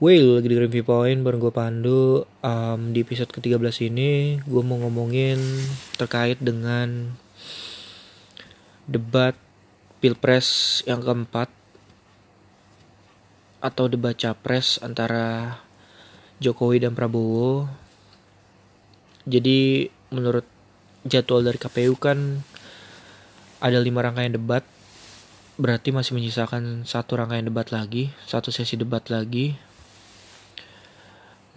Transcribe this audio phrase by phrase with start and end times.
[0.00, 2.24] Well, lagi di Review Point bareng gue Pandu.
[2.40, 5.36] Um, Di episode ke-13 ini gue mau ngomongin
[6.00, 7.12] terkait dengan
[8.88, 9.36] Debat
[10.00, 11.52] Pilpres yang keempat
[13.60, 15.60] Atau debat Capres antara
[16.40, 17.68] Jokowi dan Prabowo.
[19.28, 19.84] Jadi
[20.16, 20.48] menurut
[21.04, 22.40] jadwal dari KPU kan
[23.60, 24.64] Ada lima rangkaian debat.
[25.60, 29.68] Berarti masih menyisakan satu rangkaian debat lagi Satu sesi debat lagi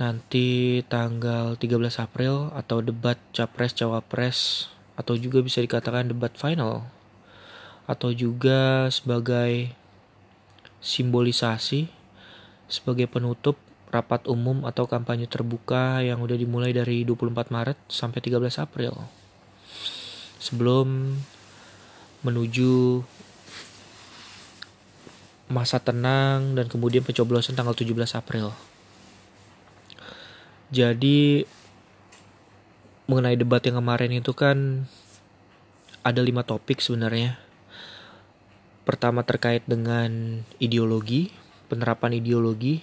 [0.01, 6.85] nanti tanggal 13 April atau debat Capres Cawapres atau juga bisa dikatakan debat final
[7.85, 9.73] atau juga sebagai
[10.81, 11.87] simbolisasi
[12.67, 13.59] sebagai penutup
[13.93, 18.97] rapat umum atau kampanye terbuka yang udah dimulai dari 24 Maret sampai 13 April.
[20.41, 21.13] Sebelum
[22.25, 23.05] menuju
[25.53, 28.72] masa tenang dan kemudian pencoblosan tanggal 17 April.
[30.73, 31.45] Jadi
[33.05, 34.89] mengenai debat yang kemarin itu kan
[36.01, 37.37] ada lima topik sebenarnya.
[38.81, 41.29] Pertama terkait dengan ideologi,
[41.69, 42.81] penerapan ideologi.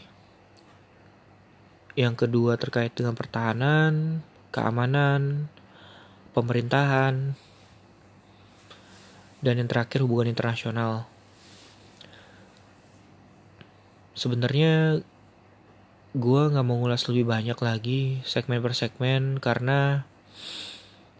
[1.98, 4.22] Yang kedua terkait dengan pertahanan,
[4.54, 5.50] keamanan,
[6.30, 7.34] pemerintahan,
[9.42, 11.10] dan yang terakhir hubungan internasional.
[14.14, 15.02] Sebenarnya
[16.10, 20.02] gue nggak mau ngulas lebih banyak lagi segmen per segmen karena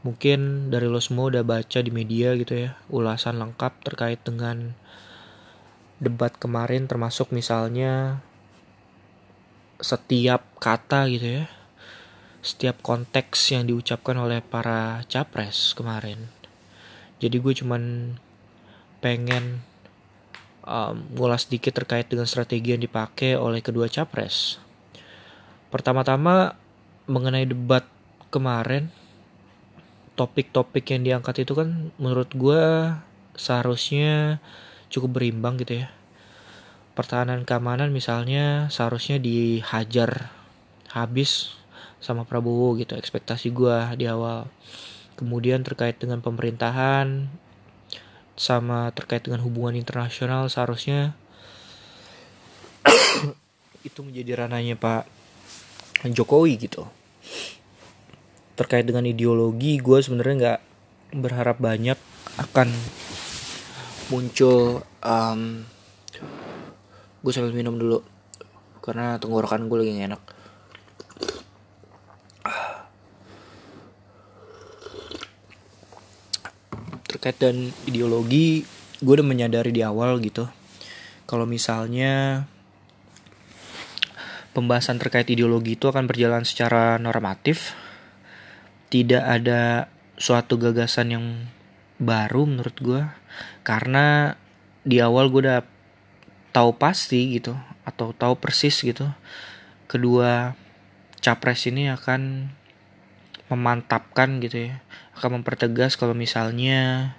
[0.03, 4.75] mungkin dari lo semua udah baca di media gitu ya ulasan lengkap terkait dengan
[6.03, 8.19] debat kemarin termasuk misalnya
[9.79, 11.45] setiap kata gitu ya
[12.43, 16.33] setiap konteks yang diucapkan oleh para capres kemarin.
[17.21, 18.17] Jadi gue cuman
[19.05, 19.61] pengen
[20.65, 24.57] um, ngulas sedikit terkait dengan strategi yang dipakai oleh kedua capres
[25.71, 26.59] Pertama-tama
[27.07, 27.87] mengenai debat
[28.35, 28.91] kemarin,
[30.19, 32.91] topik-topik yang diangkat itu kan menurut gue
[33.39, 34.43] seharusnya
[34.91, 35.89] cukup berimbang gitu ya.
[36.99, 40.35] Pertahanan keamanan misalnya seharusnya dihajar
[40.91, 41.55] habis
[42.03, 44.51] sama Prabowo gitu ekspektasi gue di awal.
[45.15, 47.31] Kemudian terkait dengan pemerintahan
[48.35, 51.13] sama terkait dengan hubungan internasional seharusnya
[53.89, 55.20] itu menjadi ranahnya Pak
[56.09, 56.89] Jokowi gitu.
[58.57, 60.61] Terkait dengan ideologi gue sebenarnya nggak
[61.21, 62.01] berharap banyak
[62.41, 62.73] akan
[64.09, 65.65] muncul um,
[67.21, 68.01] gue sambil minum dulu.
[68.81, 70.23] Karena tenggorokan gue lagi gak enak.
[77.13, 78.65] Terkait dan ideologi
[79.05, 80.49] gue udah menyadari di awal gitu.
[81.29, 82.45] Kalau misalnya
[84.51, 87.79] pembahasan terkait ideologi itu akan berjalan secara normatif.
[88.91, 89.87] Tidak ada
[90.19, 91.27] suatu gagasan yang
[92.03, 93.03] baru menurut gue.
[93.63, 94.35] Karena
[94.83, 95.63] di awal gue udah
[96.51, 97.55] tahu pasti gitu.
[97.87, 99.07] Atau tahu persis gitu.
[99.87, 100.55] Kedua
[101.23, 102.51] capres ini akan
[103.51, 104.83] memantapkan gitu ya.
[105.15, 107.15] Akan mempertegas kalau misalnya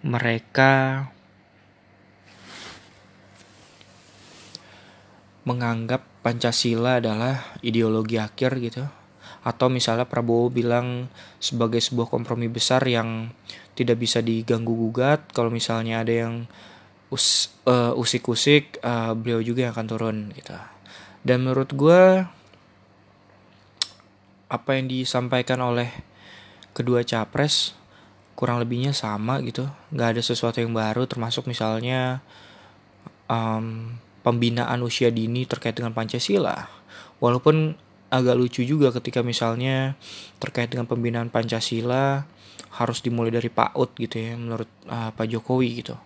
[0.00, 1.04] mereka
[5.50, 8.86] menganggap Pancasila adalah ideologi akhir gitu.
[9.42, 11.10] Atau misalnya Prabowo bilang
[11.42, 13.34] sebagai sebuah kompromi besar yang
[13.74, 15.26] tidak bisa diganggu gugat.
[15.34, 16.34] Kalau misalnya ada yang
[17.10, 20.54] us, uh, usik-usik uh, beliau juga yang akan turun gitu.
[21.26, 22.02] Dan menurut gue
[24.50, 25.90] apa yang disampaikan oleh
[26.76, 27.74] kedua capres
[28.38, 29.68] kurang lebihnya sama gitu.
[29.92, 32.24] Nggak ada sesuatu yang baru termasuk misalnya
[33.28, 36.68] um, pembinaan usia dini terkait dengan Pancasila.
[37.20, 37.76] Walaupun
[38.10, 39.94] agak lucu juga ketika misalnya
[40.42, 42.26] terkait dengan pembinaan Pancasila
[42.70, 45.96] harus dimulai dari PAUD gitu ya menurut uh, Pak Jokowi gitu.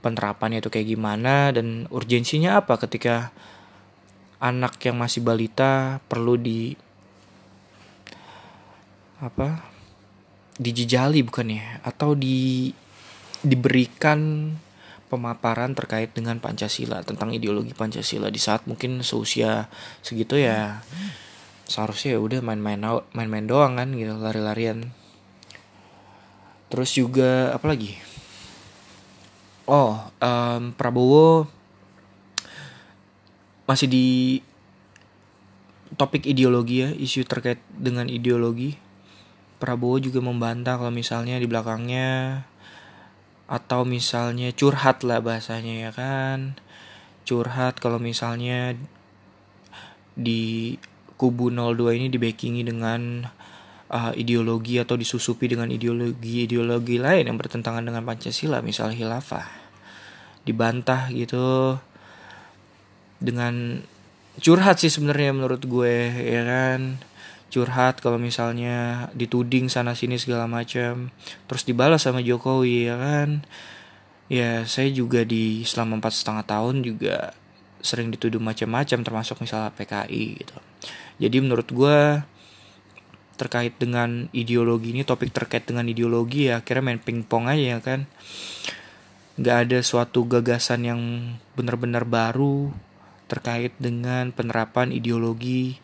[0.00, 3.34] Penerapannya itu kayak gimana dan urgensinya apa ketika
[4.38, 6.76] anak yang masih balita perlu di
[9.16, 9.64] apa
[10.60, 12.68] dijejali bukan ya atau di
[13.40, 14.52] diberikan
[15.06, 18.30] pemaparan terkait dengan Pancasila tentang ideologi Pancasila.
[18.30, 19.70] Di saat mungkin seusia
[20.02, 20.82] segitu ya
[21.66, 22.78] seharusnya ya udah main-main
[23.10, 24.90] main-main doang kan gitu lari-larian.
[26.70, 27.94] Terus juga apa lagi?
[29.66, 31.50] Oh um, Prabowo
[33.66, 34.06] masih di
[35.98, 38.78] topik ideologi ya isu terkait dengan ideologi.
[39.56, 42.44] Prabowo juga membantah kalau misalnya di belakangnya
[43.46, 46.58] atau misalnya curhat lah bahasanya ya kan
[47.26, 48.74] curhat kalau misalnya
[50.16, 50.74] di
[51.16, 53.26] kubu 02 ini dibackingi dengan
[53.90, 59.46] uh, ideologi atau disusupi dengan ideologi-ideologi lain yang bertentangan dengan Pancasila, misalnya khilafah.
[60.46, 61.76] Dibantah gitu
[63.18, 63.82] dengan
[64.38, 67.00] curhat sih sebenarnya menurut gue ya kan
[67.46, 71.14] curhat kalau misalnya dituding sana sini segala macam
[71.46, 73.46] terus dibalas sama Jokowi ya kan?
[74.26, 77.32] Ya saya juga di selama empat setengah tahun juga
[77.78, 80.56] sering dituduh macam-macam termasuk misalnya PKI gitu.
[81.22, 81.98] Jadi menurut gue
[83.36, 88.10] terkait dengan ideologi ini topik terkait dengan ideologi ya akhirnya main pingpong aja ya kan?
[89.38, 91.00] Nggak ada suatu gagasan yang
[91.54, 92.74] benar-benar baru
[93.30, 95.78] terkait dengan penerapan ideologi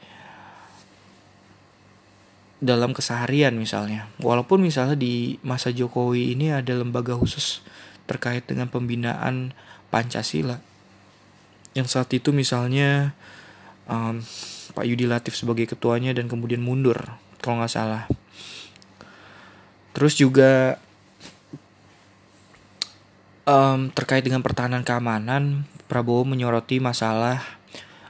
[2.62, 4.06] dalam keseharian misalnya.
[4.22, 7.58] Walaupun misalnya di masa Jokowi ini ada lembaga khusus
[8.06, 9.50] terkait dengan pembinaan
[9.90, 10.62] Pancasila.
[11.74, 13.18] Yang saat itu misalnya
[13.90, 14.22] um,
[14.78, 18.06] Pak Yudi Latif sebagai ketuanya dan kemudian mundur kalau nggak salah.
[19.92, 20.78] Terus juga
[23.44, 27.42] um, terkait dengan pertahanan keamanan, Prabowo menyoroti masalah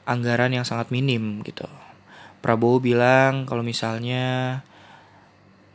[0.04, 1.66] anggaran yang sangat minim gitu.
[2.42, 4.60] Prabowo bilang kalau misalnya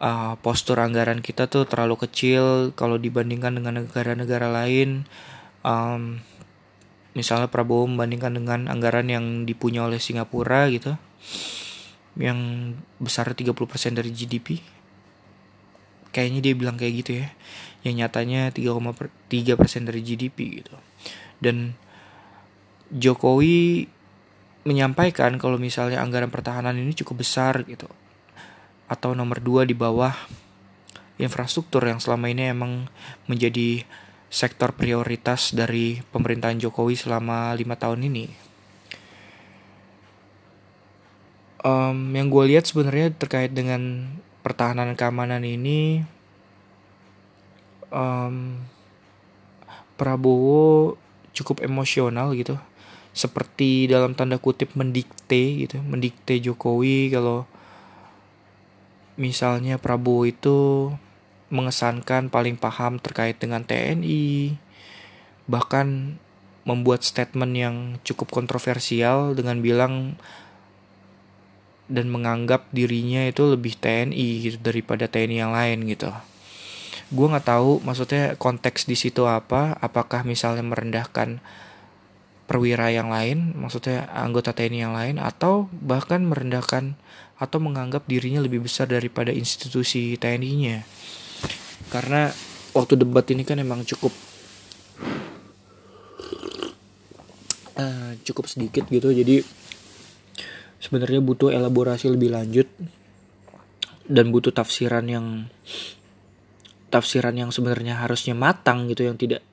[0.04, 5.08] uh, postur anggaran kita tuh terlalu kecil kalau dibandingkan dengan negara-negara lain.
[5.64, 6.22] Um,
[7.16, 11.00] misalnya Prabowo membandingkan dengan anggaran yang dipunya oleh Singapura gitu
[12.18, 13.54] yang besar 30%
[13.94, 14.78] dari GDP
[16.18, 17.30] kayaknya dia bilang kayak gitu ya.
[17.86, 20.74] Yang nyatanya 3,3% dari GDP gitu.
[21.38, 21.78] Dan
[22.90, 23.86] Jokowi
[24.68, 27.88] menyampaikan kalau misalnya anggaran pertahanan ini cukup besar gitu
[28.92, 30.12] atau nomor dua di bawah
[31.16, 32.92] infrastruktur yang selama ini emang
[33.32, 33.88] menjadi
[34.28, 38.26] sektor prioritas dari pemerintahan Jokowi selama lima tahun ini.
[41.64, 44.12] Um, yang gue lihat sebenarnya terkait dengan
[44.46, 46.06] pertahanan keamanan ini,
[47.92, 48.62] um,
[49.98, 50.96] Prabowo
[51.34, 52.56] cukup emosional gitu
[53.18, 57.50] seperti dalam tanda kutip mendikte gitu mendikte Jokowi kalau
[59.18, 60.94] misalnya Prabowo itu
[61.50, 64.54] mengesankan paling paham terkait dengan TNI
[65.50, 66.20] bahkan
[66.68, 70.20] membuat statement yang cukup kontroversial dengan bilang
[71.88, 76.12] dan menganggap dirinya itu lebih TNI gitu daripada TNI yang lain gitu.
[77.08, 81.40] Gue nggak tahu maksudnya konteks di situ apa, apakah misalnya merendahkan
[82.48, 86.96] perwira yang lain, maksudnya anggota TNI yang lain, atau bahkan merendahkan
[87.38, 90.88] atau menganggap dirinya lebih besar daripada institusi TNI-nya.
[91.92, 92.32] Karena
[92.72, 94.16] waktu debat ini kan emang cukup
[97.76, 99.44] uh, cukup sedikit gitu, jadi
[100.80, 102.72] sebenarnya butuh elaborasi lebih lanjut
[104.08, 105.52] dan butuh tafsiran yang
[106.88, 109.44] tafsiran yang sebenarnya harusnya matang gitu yang tidak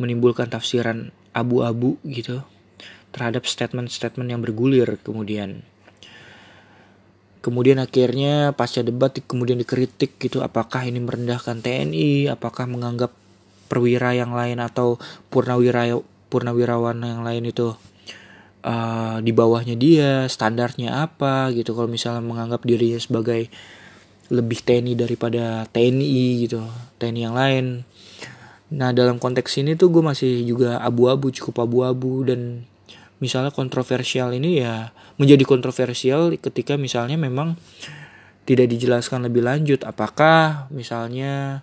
[0.00, 2.40] menimbulkan tafsiran abu-abu gitu
[3.10, 5.66] terhadap statement-statement yang bergulir kemudian.
[7.44, 13.12] Kemudian akhirnya pasca debat kemudian dikritik gitu apakah ini merendahkan TNI apakah menganggap
[13.68, 14.96] perwira yang lain atau
[15.28, 16.00] purnawira
[16.32, 17.76] purnawirawan yang lain itu
[18.64, 21.76] uh, di bawahnya dia standarnya apa gitu.
[21.76, 23.52] Kalau misalnya menganggap dirinya sebagai
[24.32, 26.64] lebih TNI daripada TNI gitu
[26.96, 27.84] TNI yang lain
[28.72, 32.24] Nah dalam konteks ini tuh gue masih juga abu-abu cukup abu-abu.
[32.24, 32.64] Dan
[33.20, 37.60] misalnya kontroversial ini ya menjadi kontroversial ketika misalnya memang
[38.48, 39.84] tidak dijelaskan lebih lanjut.
[39.84, 41.60] Apakah misalnya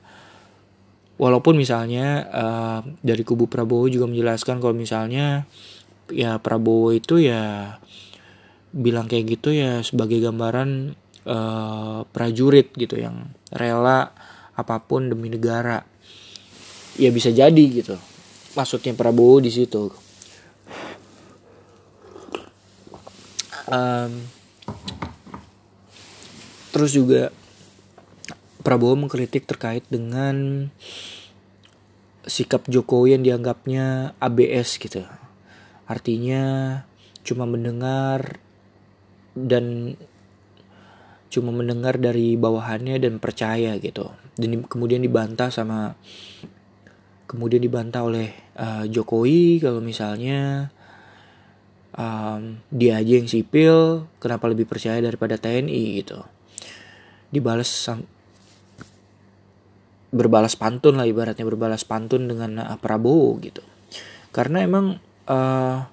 [1.22, 5.46] walaupun misalnya uh, dari kubu Prabowo juga menjelaskan kalau misalnya
[6.10, 7.78] ya Prabowo itu ya
[8.72, 10.96] bilang kayak gitu ya sebagai gambaran
[11.28, 14.16] uh, prajurit gitu yang rela
[14.56, 15.84] apa pun demi negara
[17.00, 17.96] ya bisa jadi gitu.
[18.56, 19.92] Maksudnya Prabowo di situ.
[23.72, 24.28] Um,
[26.76, 27.32] terus juga
[28.62, 30.68] Prabowo mengkritik terkait dengan
[32.28, 35.02] sikap Jokowi yang dianggapnya ABS gitu.
[35.90, 36.44] Artinya
[37.26, 38.38] cuma mendengar
[39.34, 39.96] dan
[41.32, 44.12] cuma mendengar dari bawahannya dan percaya gitu.
[44.36, 45.96] Dan kemudian dibantah sama
[47.32, 50.68] kemudian dibantah oleh uh, Jokowi kalau misalnya
[51.96, 56.20] um, dia aja yang sipil kenapa lebih percaya daripada TNI gitu.
[57.32, 57.88] Dibalas
[60.12, 63.64] berbalas pantun lah ibaratnya berbalas pantun dengan uh, Prabowo gitu.
[64.36, 65.00] Karena emang
[65.32, 65.88] uh,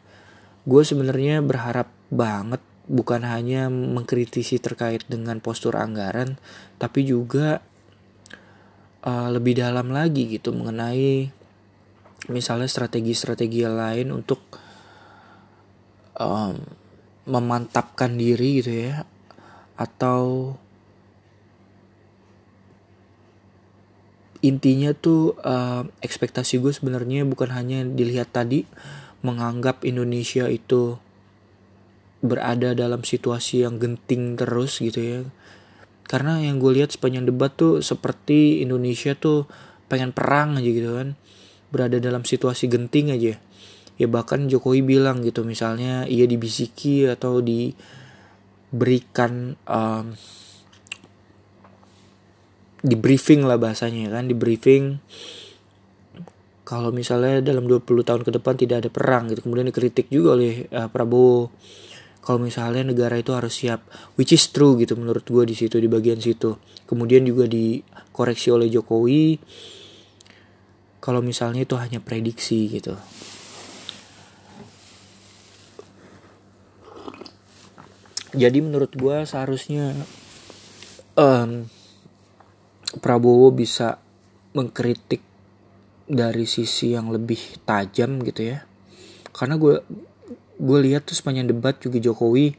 [0.66, 2.58] gue sebenarnya berharap banget
[2.90, 6.40] bukan hanya mengkritisi terkait dengan postur anggaran
[6.80, 7.60] tapi juga
[9.08, 11.32] uh, lebih dalam lagi gitu mengenai
[12.28, 14.44] misalnya strategi-strategi lain untuk
[16.20, 16.60] um,
[17.24, 19.08] memantapkan diri gitu ya
[19.80, 20.52] atau
[24.44, 28.68] intinya tuh uh, ekspektasi gue sebenarnya bukan hanya dilihat tadi
[29.24, 31.00] menganggap Indonesia itu
[32.18, 35.20] berada dalam situasi yang genting terus gitu ya
[36.08, 39.44] karena yang gue lihat sepanjang debat tuh seperti Indonesia tuh
[39.92, 41.20] pengen perang aja gitu kan.
[41.68, 43.36] Berada dalam situasi genting aja.
[44.00, 47.92] Ya bahkan Jokowi bilang gitu misalnya ia dibisiki atau diberikan
[49.68, 50.16] um,
[52.80, 55.02] di briefing lah bahasanya kan di briefing
[56.62, 59.44] kalau misalnya dalam 20 tahun ke depan tidak ada perang gitu.
[59.44, 61.52] Kemudian dikritik juga oleh uh, Prabowo
[62.28, 63.88] kalau misalnya negara itu harus siap
[64.20, 66.60] which is true gitu menurut gue di situ di bagian situ.
[66.84, 69.40] Kemudian juga dikoreksi oleh Jokowi
[71.00, 73.00] kalau misalnya itu hanya prediksi gitu.
[78.36, 79.96] Jadi menurut gue seharusnya
[81.16, 81.64] um,
[83.00, 84.04] Prabowo bisa
[84.52, 85.24] mengkritik
[86.04, 88.68] dari sisi yang lebih tajam gitu ya.
[89.32, 89.80] Karena gue
[90.58, 92.58] gue lihat tuh sepanjang debat juga Jokowi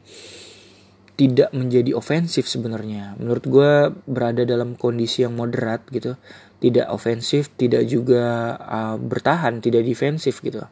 [1.20, 3.12] tidak menjadi ofensif sebenarnya.
[3.20, 3.70] Menurut gue
[4.08, 6.16] berada dalam kondisi yang moderat gitu.
[6.60, 10.64] Tidak ofensif tidak juga uh, bertahan tidak defensif gitu.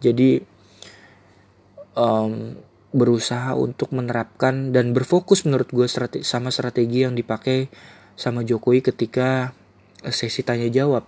[0.00, 0.40] Jadi
[2.00, 2.56] um,
[2.90, 7.70] berusaha untuk menerapkan dan berfokus menurut gue strategi, sama strategi yang dipakai
[8.18, 9.52] sama Jokowi ketika
[10.00, 11.04] eh, sesi tanya jawab.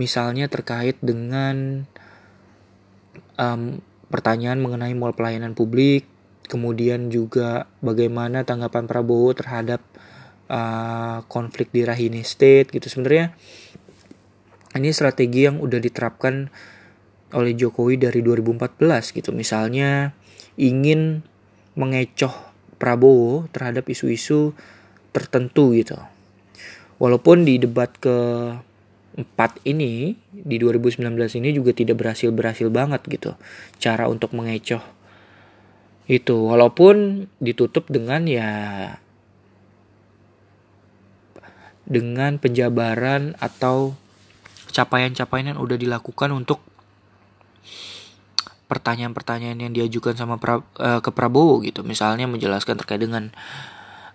[0.00, 1.84] Misalnya terkait dengan
[3.36, 6.04] um, pertanyaan mengenai mall pelayanan publik,
[6.50, 9.80] kemudian juga bagaimana tanggapan Prabowo terhadap
[10.50, 13.32] uh, konflik di Rahine State gitu sebenarnya
[14.74, 16.50] ini strategi yang udah diterapkan
[17.30, 20.10] oleh Jokowi dari 2014 gitu misalnya
[20.58, 21.22] ingin
[21.78, 22.34] mengecoh
[22.80, 24.56] Prabowo terhadap isu-isu
[25.12, 26.00] tertentu gitu.
[26.96, 28.16] Walaupun di debat ke
[29.20, 31.04] empat ini di 2019
[31.40, 33.36] ini juga tidak berhasil berhasil banget gitu
[33.76, 34.82] cara untuk mengecoh
[36.10, 36.36] itu.
[36.50, 38.50] Walaupun ditutup dengan ya
[41.90, 43.98] dengan penjabaran atau
[44.70, 46.62] capaian-capaian yang udah dilakukan untuk
[48.70, 51.82] pertanyaan-pertanyaan yang diajukan sama pra, uh, ke Prabowo gitu.
[51.82, 53.34] Misalnya menjelaskan terkait dengan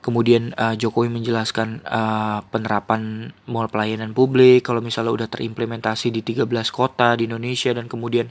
[0.05, 6.45] kemudian uh, Jokowi menjelaskan uh, penerapan mall pelayanan publik kalau misalnya udah terimplementasi di 13
[6.69, 8.29] kota di Indonesia dan kemudian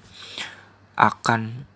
[0.95, 1.67] akan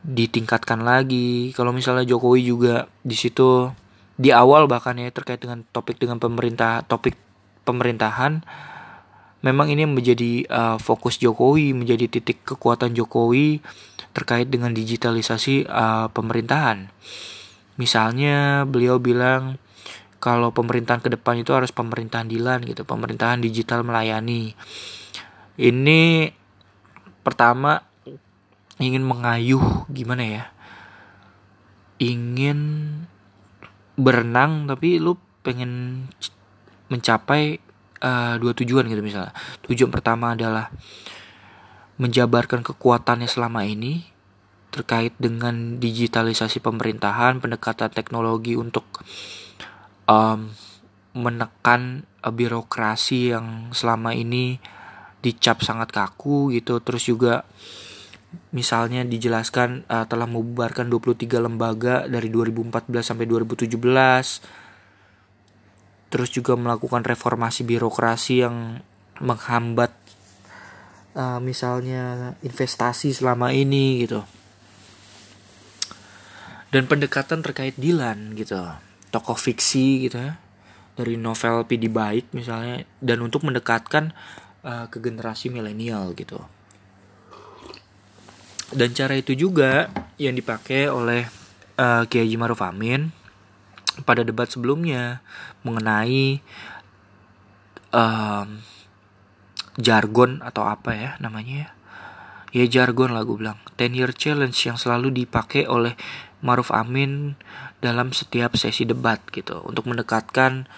[0.00, 1.52] ditingkatkan lagi.
[1.52, 3.68] Kalau misalnya Jokowi juga di situ
[4.16, 7.20] di awal bahkan ya terkait dengan topik dengan pemerintah topik
[7.68, 8.40] pemerintahan
[9.40, 13.64] memang ini menjadi uh, fokus Jokowi menjadi titik kekuatan Jokowi
[14.12, 16.92] terkait dengan digitalisasi uh, pemerintahan
[17.80, 19.56] Misalnya beliau bilang
[20.20, 24.52] kalau pemerintahan ke depan itu harus pemerintahan dilan gitu, pemerintahan digital melayani.
[25.56, 26.28] Ini
[27.24, 27.80] pertama
[28.76, 30.44] ingin mengayuh gimana ya?
[31.96, 32.60] Ingin
[33.96, 36.04] berenang tapi lu pengen
[36.92, 37.64] mencapai
[38.04, 39.32] uh, dua tujuan gitu misalnya.
[39.64, 40.68] Tujuan pertama adalah
[41.96, 44.09] menjabarkan kekuatannya selama ini
[44.70, 48.86] terkait dengan digitalisasi pemerintahan, pendekatan teknologi untuk
[50.06, 50.54] um,
[51.10, 54.62] menekan uh, birokrasi yang selama ini
[55.20, 56.78] dicap sangat kaku gitu.
[56.80, 57.42] Terus juga
[58.54, 63.74] misalnya dijelaskan uh, telah membubarkan 23 lembaga dari 2014 sampai 2017.
[66.10, 68.78] Terus juga melakukan reformasi birokrasi yang
[69.18, 69.90] menghambat
[71.18, 74.22] uh, misalnya investasi selama ini gitu
[76.70, 78.58] dan pendekatan terkait Dilan gitu.
[79.10, 80.38] Tokoh fiksi gitu ya.
[80.94, 82.86] Dari novel Pidi Baik misalnya.
[83.02, 84.14] Dan untuk mendekatkan
[84.62, 86.38] uh, ke generasi milenial gitu.
[88.70, 91.26] Dan cara itu juga yang dipakai oleh
[91.74, 93.10] uh, Kiai Maruf Amin
[94.06, 95.18] pada debat sebelumnya
[95.66, 96.38] mengenai
[97.90, 98.62] um,
[99.74, 101.68] jargon atau apa ya namanya ya?
[102.50, 103.58] Ya jargon lah gue bilang.
[103.74, 105.98] 10 year challenge yang selalu dipakai oleh
[106.40, 107.36] Maruf Amin
[107.84, 109.60] dalam setiap sesi debat gitu.
[109.64, 110.68] Untuk mendekatkan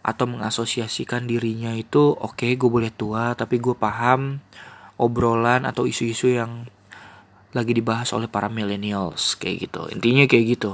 [0.00, 4.40] atau mengasosiasikan dirinya itu oke okay, gue boleh tua tapi gue paham
[4.96, 6.64] obrolan atau isu-isu yang
[7.52, 9.88] lagi dibahas oleh para millennials kayak gitu.
[9.92, 10.72] Intinya kayak gitu.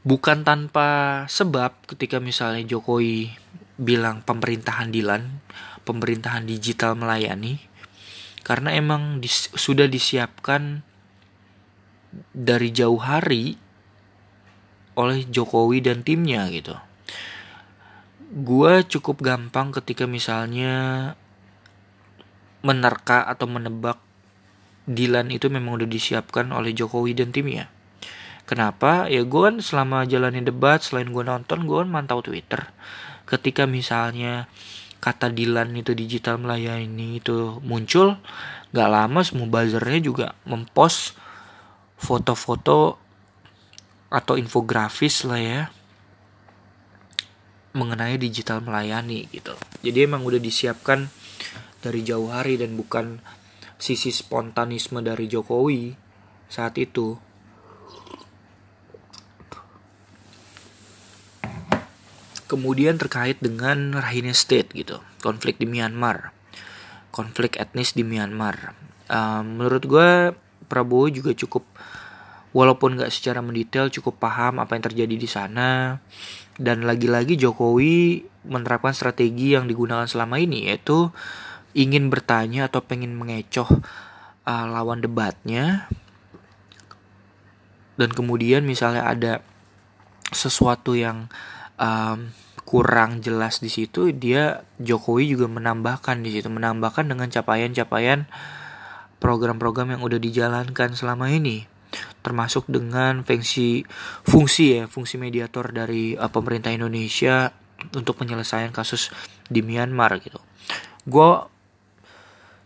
[0.00, 3.32] Bukan tanpa sebab ketika misalnya Jokowi
[3.80, 5.40] bilang pemerintahan Dilan
[5.88, 7.58] pemerintahan digital melayani
[8.44, 10.84] karena emang dis sudah disiapkan
[12.34, 13.54] dari jauh hari
[14.98, 16.74] oleh Jokowi dan timnya gitu.
[18.30, 21.12] Gue cukup gampang ketika misalnya
[22.60, 23.98] menerka atau menebak
[24.90, 27.70] Dilan itu memang udah disiapkan oleh Jokowi dan timnya.
[28.42, 29.06] Kenapa?
[29.06, 32.66] Ya gue kan selama jalanin debat, selain gue nonton, gue kan mantau Twitter.
[33.22, 34.50] Ketika misalnya
[34.98, 38.18] kata Dilan itu digital melayani itu muncul,
[38.74, 41.14] gak lama semua buzzernya juga mempost
[42.00, 42.96] foto-foto
[44.10, 45.60] atau infografis lah ya
[47.70, 49.54] mengenai digital melayani gitu.
[49.86, 51.06] Jadi emang udah disiapkan
[51.78, 53.22] dari jauh hari dan bukan
[53.78, 55.94] sisi spontanisme dari Jokowi
[56.50, 57.16] saat itu.
[62.50, 66.34] Kemudian terkait dengan Rakhine State gitu, konflik di Myanmar,
[67.14, 68.74] konflik etnis di Myanmar.
[69.06, 70.10] Um, menurut gue
[70.66, 71.62] Prabowo juga cukup
[72.50, 75.98] walaupun gak secara mendetail cukup paham apa yang terjadi di sana.
[76.60, 81.08] Dan lagi-lagi Jokowi menerapkan strategi yang digunakan selama ini yaitu
[81.72, 83.68] ingin bertanya atau pengen mengecoh
[84.44, 85.88] uh, lawan debatnya.
[87.96, 89.44] Dan kemudian misalnya ada
[90.32, 91.28] sesuatu yang
[91.80, 92.32] um,
[92.68, 98.30] kurang jelas di situ dia Jokowi juga menambahkan di situ menambahkan dengan capaian-capaian
[99.18, 101.69] program-program yang udah dijalankan selama ini
[102.20, 103.82] termasuk dengan fungsi
[104.24, 107.50] fungsi ya fungsi mediator dari uh, pemerintah Indonesia
[107.96, 109.08] untuk penyelesaian kasus
[109.48, 110.38] di Myanmar gitu.
[111.08, 111.30] Gue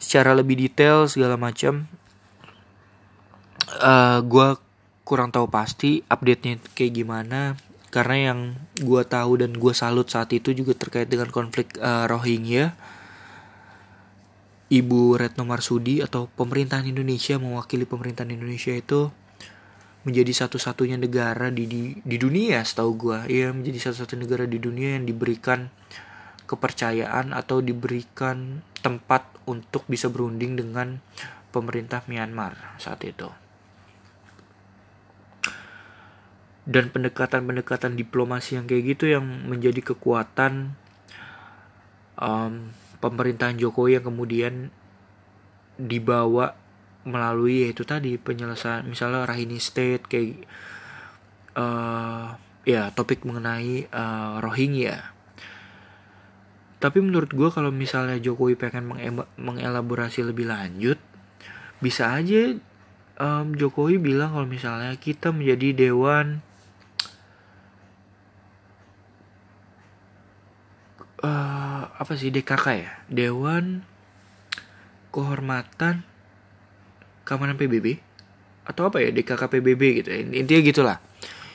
[0.03, 1.87] secara lebih detail segala macam,
[3.81, 4.49] uh, gue
[5.07, 7.55] kurang tahu pasti update-nya kayak gimana
[7.95, 8.41] karena yang
[8.75, 12.75] gue tahu dan gue salut saat itu juga terkait dengan konflik uh, Rohingya.
[14.65, 19.13] Ibu Retno Marsudi atau pemerintahan Indonesia mewakili pemerintahan Indonesia itu
[20.05, 25.01] menjadi satu-satunya negara di, di di dunia setahu gue ya menjadi satu-satunya negara di dunia
[25.01, 25.73] yang diberikan
[26.45, 31.01] kepercayaan atau diberikan tempat untuk bisa berunding dengan
[31.49, 33.33] pemerintah Myanmar saat itu.
[36.65, 40.73] Dan pendekatan-pendekatan diplomasi yang kayak gitu yang menjadi kekuatan
[42.17, 42.73] um,
[43.05, 44.55] pemerintahan Jokowi yang kemudian
[45.77, 46.57] dibawa
[47.05, 50.49] melalui yaitu tadi penyelesaian misalnya Rahini State kayak
[51.57, 55.13] uh, ya topik mengenai uh, Rohingya.
[56.81, 58.93] Tapi menurut gue kalau misalnya Jokowi pengen
[59.41, 61.01] mengelaborasi lebih lanjut,
[61.81, 62.53] bisa aja
[63.17, 66.45] um, Jokowi bilang kalau misalnya kita menjadi dewan
[71.25, 73.89] uh, apa sih DKK ya, Dewan
[75.09, 76.05] Kehormatan
[77.25, 77.99] keamanan PBB
[78.65, 80.19] atau apa ya DKK PBB gitu ya.
[80.21, 80.99] intinya gitulah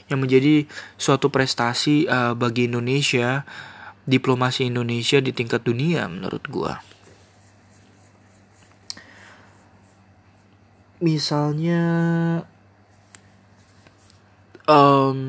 [0.09, 0.65] yang menjadi
[0.97, 3.45] suatu prestasi uh, bagi Indonesia
[4.09, 6.81] diplomasi Indonesia di tingkat dunia menurut gua
[10.99, 11.81] misalnya
[14.69, 15.19] um,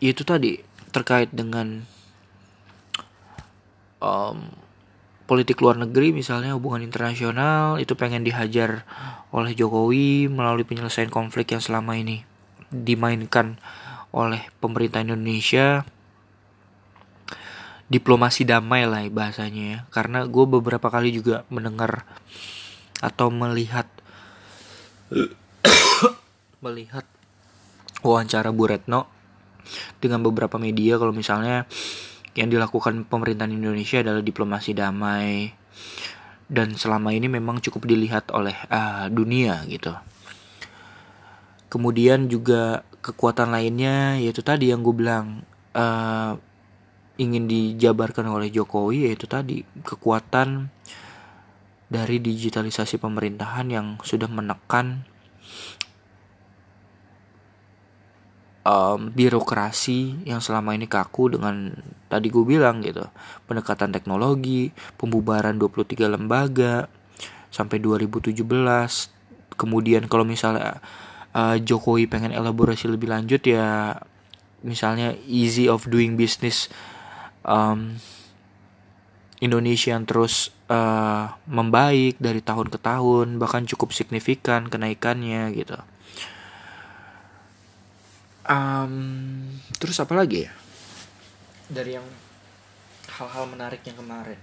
[0.00, 1.86] itu tadi terkait dengan
[4.02, 4.50] um,
[5.28, 8.88] politik luar negeri misalnya hubungan internasional itu pengen dihajar
[9.28, 12.24] oleh Jokowi melalui penyelesaian konflik yang selama ini
[12.72, 13.60] dimainkan
[14.12, 15.84] oleh pemerintah Indonesia.
[17.88, 19.78] Diplomasi damai lah bahasanya ya.
[19.88, 22.04] Karena gue beberapa kali juga mendengar
[23.00, 23.88] atau melihat
[26.64, 27.04] melihat
[28.04, 29.08] wawancara Bu Retno
[30.04, 31.00] dengan beberapa media.
[31.00, 31.64] Kalau misalnya
[32.38, 35.50] yang dilakukan pemerintahan Indonesia adalah diplomasi damai
[36.46, 39.92] dan selama ini memang cukup dilihat oleh uh, dunia gitu.
[41.68, 45.44] Kemudian juga kekuatan lainnya yaitu tadi yang gue bilang
[45.76, 46.38] uh,
[47.18, 50.70] ingin dijabarkan oleh Jokowi yaitu tadi kekuatan
[51.90, 55.04] dari digitalisasi pemerintahan yang sudah menekan
[58.64, 61.74] um, birokrasi yang selama ini kaku dengan
[62.08, 63.06] tadi gue bilang gitu.
[63.44, 66.88] Pendekatan teknologi pembubaran 23 lembaga
[67.48, 68.38] sampai 2017
[69.58, 70.78] kemudian kalau misalnya
[71.34, 73.98] uh, Jokowi pengen elaborasi lebih lanjut ya
[74.62, 76.70] misalnya easy of doing business
[77.42, 77.98] um,
[79.38, 85.78] Indonesia yang terus uh, membaik dari tahun ke tahun bahkan cukup signifikan kenaikannya gitu
[88.48, 88.92] um,
[89.76, 90.52] terus apa lagi ya?
[91.68, 92.06] Dari yang
[93.20, 94.40] hal-hal menarik yang kemarin.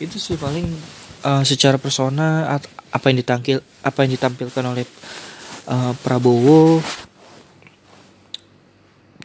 [0.00, 0.66] Itu sih paling
[1.22, 2.56] uh, secara persona
[2.90, 4.84] apa yang ditampil apa yang ditampilkan oleh
[5.68, 6.80] uh, Prabowo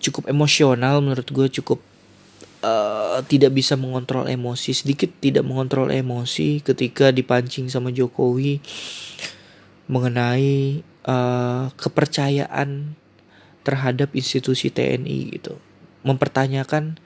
[0.03, 1.81] cukup emosional menurut gue cukup
[2.61, 8.61] uh, tidak bisa mengontrol emosi sedikit tidak mengontrol emosi ketika dipancing sama Jokowi
[9.89, 12.93] mengenai uh, kepercayaan
[13.65, 15.57] terhadap institusi TNI gitu.
[16.05, 17.01] Mempertanyakan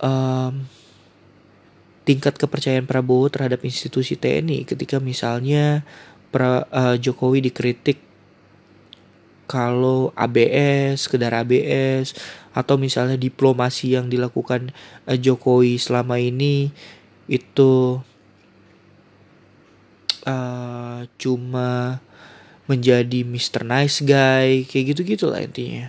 [0.00, 0.64] um,
[2.08, 5.84] tingkat kepercayaan Prabowo terhadap institusi TNI ketika misalnya
[6.32, 8.00] pra, uh, Jokowi dikritik
[9.48, 12.16] kalau ABS, sekedar ABS
[12.52, 14.72] atau misalnya diplomasi yang dilakukan
[15.04, 16.72] uh, Jokowi selama ini
[17.28, 18.00] itu
[20.24, 22.00] uh, cuma
[22.68, 23.64] menjadi Mr.
[23.64, 25.88] Nice Guy kayak gitu-gitu lah intinya.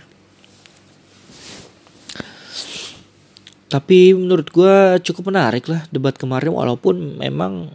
[3.70, 7.70] Tapi menurut gue cukup menarik lah debat kemarin walaupun memang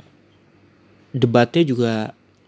[1.15, 1.93] debatnya juga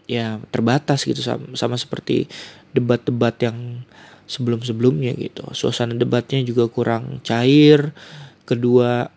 [0.04, 2.28] ya terbatas gitu sama, sama seperti
[2.76, 3.88] debat-debat yang
[4.28, 5.48] sebelum-sebelumnya gitu.
[5.56, 7.96] Suasana debatnya juga kurang cair.
[8.44, 9.08] Kedua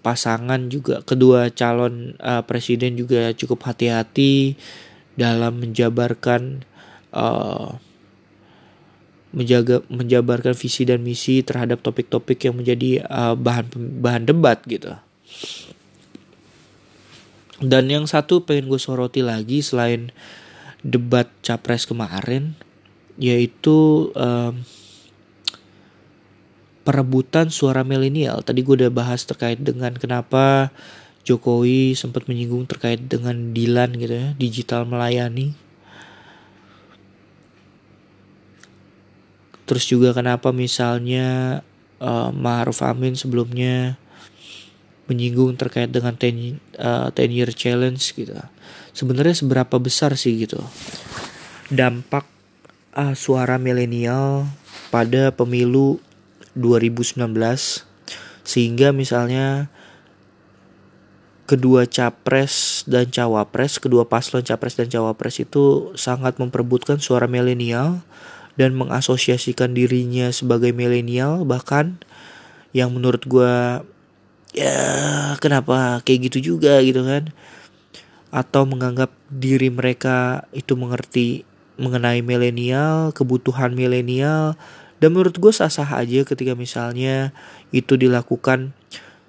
[0.00, 4.56] pasangan juga kedua calon uh, presiden juga cukup hati-hati
[5.14, 6.66] dalam menjabarkan
[7.14, 7.78] uh,
[9.30, 13.70] menjaga menjabarkan visi dan misi terhadap topik-topik yang menjadi uh, bahan
[14.02, 14.98] bahan debat gitu.
[17.60, 20.10] Dan yang satu pengen gue soroti lagi selain
[20.80, 22.56] debat capres kemarin
[23.20, 24.64] yaitu um,
[26.82, 28.40] perebutan suara milenial.
[28.40, 30.72] Tadi gue udah bahas terkait dengan kenapa
[31.24, 35.52] Jokowi sempat menyinggung terkait dengan Dilan gitu ya, digital melayani
[39.70, 41.62] Terus juga kenapa misalnya
[42.02, 43.94] uh, Ma'ruf Amin sebelumnya
[45.06, 48.34] menyinggung terkait dengan 10 uh, 10 year challenge gitu.
[48.90, 50.58] Sebenarnya seberapa besar sih gitu
[51.70, 52.26] dampak
[52.98, 54.50] uh, suara milenial
[54.90, 56.02] pada pemilu
[56.58, 57.30] 2019
[58.42, 59.70] sehingga misalnya
[61.50, 68.06] kedua capres dan cawapres, kedua paslon capres dan cawapres itu sangat memperebutkan suara milenial
[68.54, 71.42] dan mengasosiasikan dirinya sebagai milenial.
[71.42, 72.06] Bahkan
[72.70, 73.82] yang menurut gue
[74.54, 74.78] ya
[75.42, 77.34] kenapa kayak gitu juga gitu kan?
[78.30, 81.42] Atau menganggap diri mereka itu mengerti
[81.82, 84.54] mengenai milenial kebutuhan milenial.
[85.02, 87.34] Dan menurut gue sah-sah aja ketika misalnya
[87.74, 88.70] itu dilakukan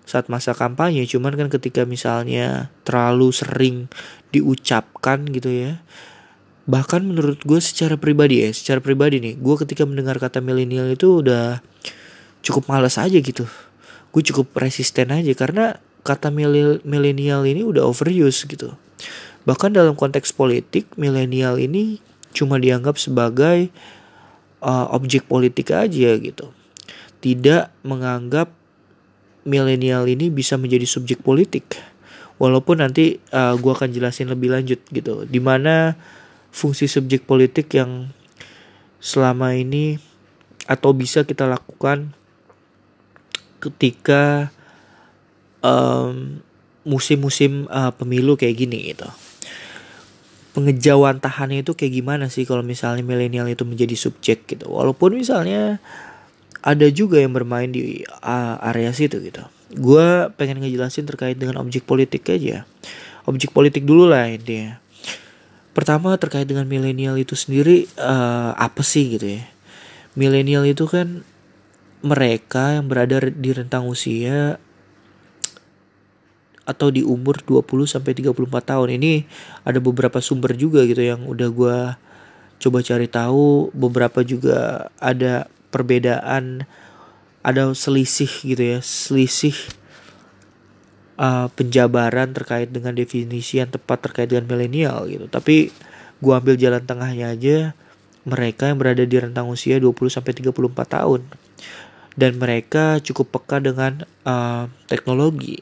[0.06, 1.06] saat masa kampanye.
[1.08, 3.88] Cuman kan ketika misalnya terlalu sering
[4.36, 5.82] diucapkan gitu ya.
[6.70, 11.26] Bahkan menurut gue secara pribadi ya secara pribadi nih gue ketika mendengar kata milenial itu
[11.26, 11.60] udah
[12.46, 13.50] cukup malas aja gitu.
[14.12, 16.34] Gue cukup resisten aja karena kata
[16.84, 18.74] milenial ini udah overuse gitu.
[19.46, 21.98] Bahkan dalam konteks politik milenial ini
[22.32, 23.74] cuma dianggap sebagai
[24.62, 26.54] uh, objek politik aja gitu.
[27.22, 28.54] Tidak menganggap
[29.47, 31.77] milenial ini bisa menjadi subjek politik
[32.41, 35.93] walaupun nanti uh, gue akan jelasin lebih lanjut gitu di mana
[36.49, 38.10] fungsi subjek politik yang
[39.01, 39.97] selama ini
[40.65, 42.13] atau bisa kita lakukan
[43.62, 44.49] ketika
[45.62, 46.41] um,
[46.82, 49.10] musim-musim uh, pemilu kayak gini gitu.
[50.51, 54.67] Pengejauhan tahannya itu kayak gimana sih kalau misalnya milenial itu menjadi subjek gitu.
[54.67, 55.80] Walaupun misalnya
[56.62, 58.06] ada juga yang bermain di
[58.62, 59.41] area situ gitu.
[59.74, 62.69] Gue pengen ngejelasin terkait dengan objek politik aja.
[63.26, 64.82] Objek politik dulu lah intinya
[65.71, 69.43] pertama terkait dengan milenial itu sendiri uh, apa sih gitu ya
[70.19, 71.24] milenial itu kan
[72.04, 74.60] mereka yang berada di rentang usia
[76.67, 79.24] atau di umur 20 sampai 34 tahun ini
[79.63, 81.78] ada beberapa sumber juga gitu yang udah gue
[82.62, 86.67] coba cari tahu beberapa juga ada perbedaan
[87.41, 89.57] ada selisih gitu ya selisih
[91.17, 95.25] uh, penjabaran terkait dengan definisi yang tepat terkait dengan milenial gitu.
[95.25, 95.73] Tapi
[96.21, 97.57] gua ambil jalan tengahnya aja
[98.21, 100.53] mereka yang berada di rentang usia 20 sampai 34
[100.86, 101.21] tahun
[102.13, 105.57] dan mereka cukup peka dengan uh, teknologi.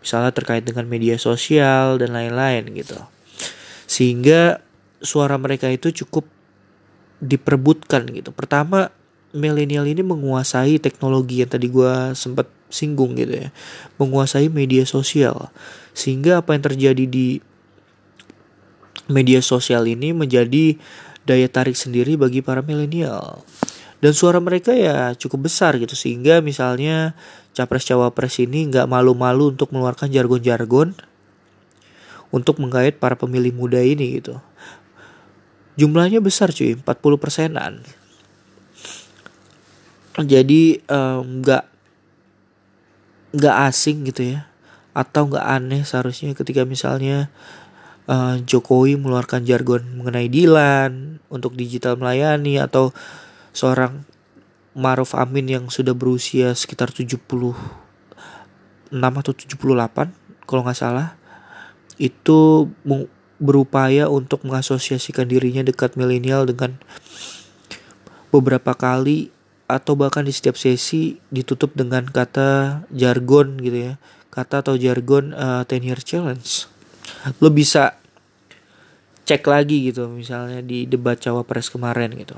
[0.00, 2.96] Misalnya terkait dengan media sosial dan lain-lain gitu.
[3.88, 4.60] Sehingga
[5.00, 6.28] suara mereka itu cukup
[7.20, 8.32] diperebutkan gitu.
[8.32, 8.92] Pertama
[9.30, 13.48] milenial ini menguasai teknologi yang tadi gue sempat singgung gitu ya.
[13.98, 15.50] Menguasai media sosial.
[15.94, 17.38] Sehingga apa yang terjadi di
[19.10, 20.78] media sosial ini menjadi
[21.26, 23.42] daya tarik sendiri bagi para milenial.
[24.00, 25.94] Dan suara mereka ya cukup besar gitu.
[25.94, 27.14] Sehingga misalnya
[27.54, 30.94] capres cawapres ini nggak malu-malu untuk mengeluarkan jargon-jargon
[32.30, 34.38] untuk menggait para pemilih muda ini gitu.
[35.78, 36.84] Jumlahnya besar cuy 40
[37.18, 37.82] persenan
[40.18, 40.82] jadi
[41.22, 41.70] nggak um,
[43.36, 44.50] nggak asing gitu ya.
[44.90, 47.30] Atau nggak aneh seharusnya ketika misalnya
[48.10, 52.90] uh, Jokowi mengeluarkan jargon mengenai Dilan untuk digital melayani atau
[53.54, 54.02] seorang
[54.74, 57.18] Maruf Amin yang sudah berusia sekitar 76
[58.94, 61.18] atau 78 kalau nggak salah
[61.98, 62.70] itu
[63.40, 66.78] berupaya untuk mengasosiasikan dirinya dekat milenial dengan
[68.30, 69.34] beberapa kali
[69.70, 73.94] atau bahkan di setiap sesi ditutup dengan kata jargon gitu ya.
[74.30, 76.66] Kata atau jargon uh, 10 year challenge.
[77.42, 77.98] Lo bisa
[79.26, 82.34] cek lagi gitu misalnya di debat cawapres kemarin gitu.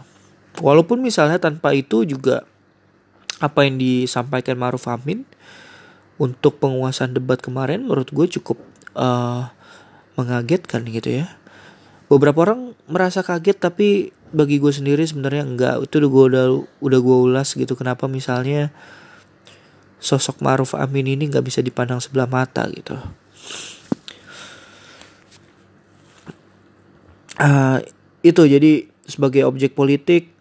[0.60, 2.44] Walaupun misalnya tanpa itu juga
[3.40, 5.24] apa yang disampaikan Maruf Amin
[6.20, 8.60] untuk penguasaan debat kemarin menurut gue cukup
[8.92, 9.48] uh,
[10.20, 11.26] mengagetkan gitu ya.
[12.12, 15.74] Beberapa orang merasa kaget tapi bagi gue sendiri sebenarnya enggak.
[15.84, 16.46] Itu udah gue udah
[16.80, 17.72] udah gue ulas gitu.
[17.76, 18.72] Kenapa misalnya
[20.02, 22.98] sosok Maruf Amin ini nggak bisa dipandang sebelah mata gitu.
[27.38, 27.78] Uh,
[28.24, 28.42] itu.
[28.42, 30.32] Jadi sebagai objek politik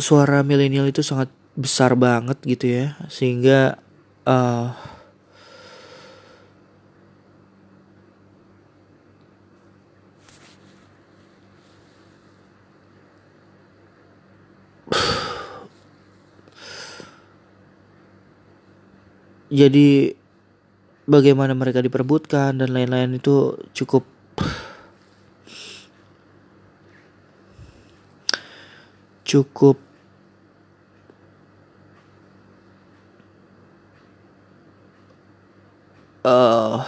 [0.00, 2.96] suara milenial itu sangat besar banget gitu ya.
[3.12, 3.78] Sehingga
[4.24, 4.72] uh,
[19.50, 20.14] jadi
[21.10, 24.06] bagaimana mereka diperbutkan dan lain-lain itu cukup
[29.26, 29.78] cukup
[36.26, 36.82] uh,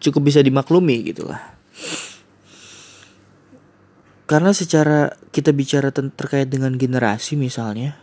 [0.00, 1.40] cukup bisa dimaklumi gitu lah.
[4.24, 7.98] Karena secara kita bicara terkait dengan generasi misalnya,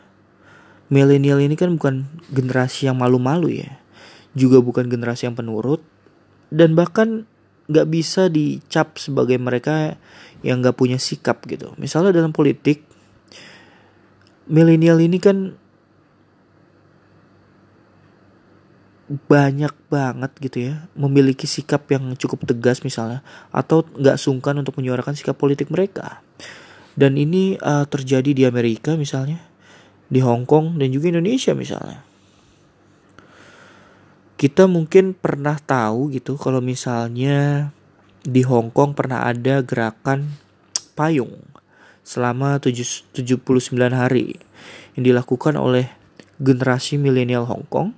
[0.88, 3.80] milenial ini kan bukan generasi yang malu-malu ya,
[4.38, 5.84] juga bukan generasi yang penurut,
[6.54, 7.28] dan bahkan
[7.68, 10.00] nggak bisa dicap sebagai mereka
[10.40, 11.76] yang nggak punya sikap gitu.
[11.76, 12.88] Misalnya dalam politik,
[14.48, 15.56] milenial ini kan
[19.08, 23.24] banyak banget gitu ya memiliki sikap yang cukup tegas misalnya
[23.56, 26.20] atau nggak sungkan untuk menyuarakan sikap politik mereka.
[26.92, 29.47] Dan ini uh, terjadi di Amerika misalnya
[30.08, 32.08] di Hong Kong dan juga Indonesia misalnya
[34.38, 37.70] kita mungkin pernah tahu gitu kalau misalnya
[38.22, 40.38] di Hong Kong pernah ada gerakan
[40.94, 41.42] payung
[42.06, 43.18] selama 79
[43.92, 44.38] hari
[44.94, 45.90] yang dilakukan oleh
[46.38, 47.98] generasi milenial Hong Kong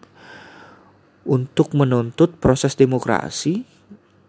[1.27, 3.67] untuk menuntut proses demokrasi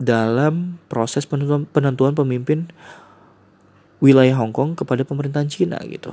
[0.00, 2.68] dalam proses penentuan, pemimpin
[4.02, 6.10] wilayah Hong Kong kepada pemerintahan Cina gitu.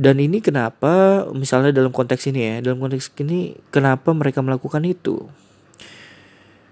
[0.00, 5.28] Dan ini kenapa misalnya dalam konteks ini ya, dalam konteks ini kenapa mereka melakukan itu?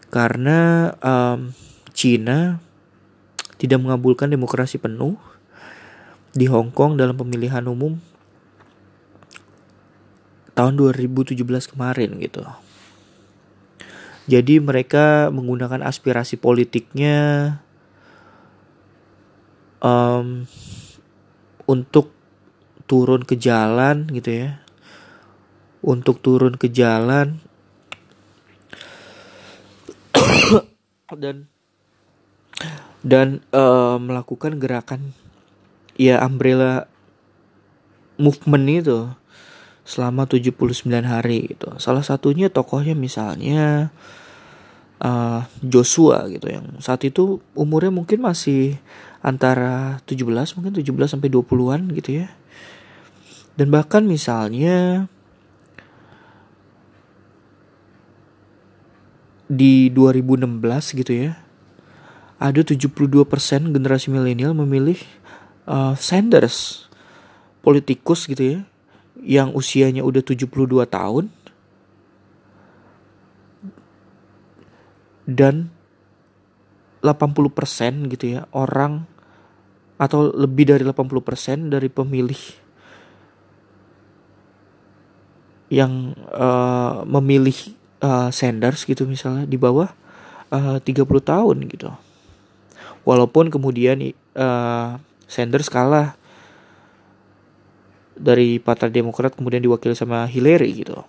[0.09, 1.53] Karena um,
[1.93, 2.57] Cina
[3.61, 5.21] tidak mengabulkan demokrasi penuh
[6.33, 8.01] di Hong Kong dalam pemilihan umum
[10.57, 11.37] tahun 2017
[11.69, 12.49] kemarin gitu.
[14.25, 17.61] Jadi mereka menggunakan aspirasi politiknya
[19.85, 20.49] um,
[21.69, 22.18] untuk
[22.89, 24.65] turun ke jalan gitu ya.
[25.85, 27.39] Untuk turun ke jalan
[31.23, 31.47] dan
[33.07, 35.15] dan uh, melakukan gerakan
[35.95, 36.91] ya umbrella
[38.19, 39.07] movement itu
[39.89, 41.73] selama 79 hari gitu.
[41.81, 43.89] Salah satunya tokohnya misalnya
[45.01, 48.77] uh, Joshua gitu yang saat itu umurnya mungkin masih
[49.25, 50.29] antara 17
[50.61, 52.29] mungkin 17 sampai 20-an gitu ya.
[53.59, 55.11] Dan bahkan misalnya
[59.51, 61.43] di 2016 gitu ya.
[62.39, 65.03] Ada 72% generasi milenial memilih
[65.67, 66.87] uh, Sanders
[67.67, 68.59] politikus gitu ya
[69.19, 70.47] yang usianya udah 72
[70.87, 71.27] tahun
[75.27, 75.69] dan
[77.03, 79.05] 80% gitu ya orang
[79.99, 82.68] atau lebih dari 80% dari pemilih
[85.69, 87.57] yang uh, memilih
[88.01, 89.93] uh, Sanders gitu misalnya di bawah
[90.53, 91.91] uh, 30 tahun gitu.
[93.05, 94.01] Walaupun kemudian
[94.37, 96.17] uh, Sanders kalah
[98.19, 101.05] dari Partai Demokrat kemudian diwakili sama Hillary gitu.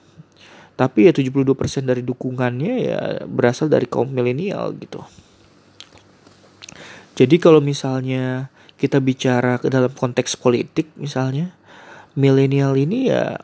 [0.80, 5.04] Tapi ya 72% dari dukungannya ya berasal dari kaum milenial gitu.
[7.20, 8.48] Jadi kalau misalnya
[8.80, 11.52] kita bicara ke dalam konteks politik misalnya,
[12.16, 13.36] milenial ini ya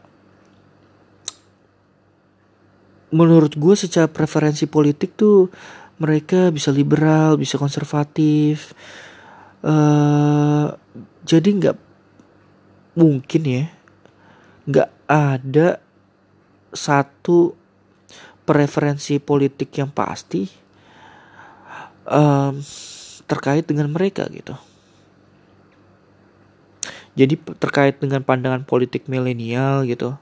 [3.15, 5.47] menurut gue secara preferensi politik tuh
[5.95, 8.75] mereka bisa liberal, bisa konservatif.
[9.63, 10.75] Uh,
[11.23, 11.78] jadi nggak
[12.99, 13.63] mungkin ya,
[14.67, 15.80] nggak ada
[16.75, 17.56] satu
[18.43, 20.45] preferensi politik yang pasti
[22.06, 22.60] um,
[23.25, 24.54] terkait dengan mereka gitu.
[27.15, 30.19] Jadi terkait dengan pandangan politik milenial gitu.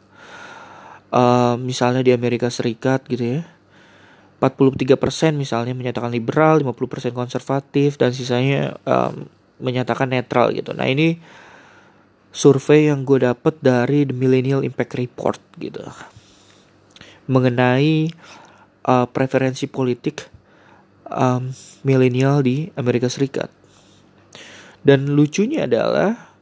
[1.62, 3.42] Misalnya di Amerika Serikat gitu ya.
[4.44, 5.00] 43%
[5.40, 9.24] misalnya menyatakan liberal, 50% konservatif dan sisanya um,
[9.64, 10.76] menyatakan netral gitu.
[10.76, 11.16] Nah, ini
[12.34, 15.86] survei yang gue dapet dari The Millennial Impact Report gitu
[17.24, 18.12] mengenai
[18.84, 20.28] uh, preferensi politik
[21.08, 21.56] um,
[21.88, 23.48] milenial di Amerika Serikat.
[24.84, 26.33] Dan lucunya adalah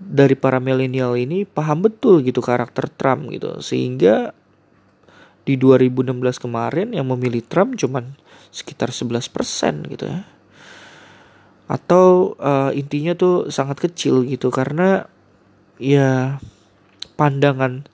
[0.00, 4.32] dari para milenial ini paham betul gitu karakter Trump gitu sehingga
[5.44, 8.16] di 2016 kemarin yang memilih Trump cuman
[8.50, 10.26] sekitar 11% gitu ya.
[11.70, 15.06] Atau uh, intinya tuh sangat kecil gitu karena
[15.78, 16.42] ya
[17.14, 17.86] pandangan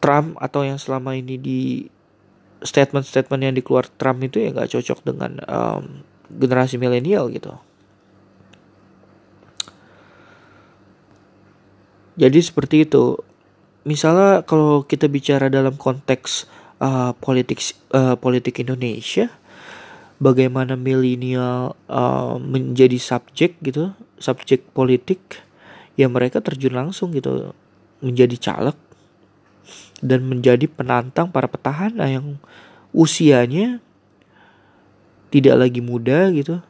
[0.00, 1.60] Trump atau yang selama ini di
[2.64, 7.56] statement-statement yang dikeluar Trump itu ya nggak cocok dengan um, generasi milenial gitu.
[12.20, 13.16] Jadi seperti itu.
[13.88, 16.44] Misalnya kalau kita bicara dalam konteks
[16.84, 17.64] uh, politik
[17.96, 19.32] uh, politik Indonesia,
[20.20, 25.40] bagaimana milenial uh, menjadi subjek gitu, subjek politik,
[25.96, 27.56] ya mereka terjun langsung gitu
[28.04, 28.76] menjadi caleg
[30.04, 32.36] dan menjadi penantang para petahana yang
[32.92, 33.80] usianya
[35.32, 36.64] tidak lagi muda gitu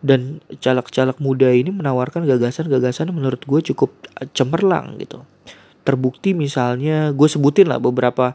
[0.00, 3.92] dan caleg-caleg muda ini menawarkan gagasan-gagasan menurut gue cukup
[4.32, 5.24] cemerlang gitu.
[5.84, 8.32] Terbukti misalnya gue sebutin lah beberapa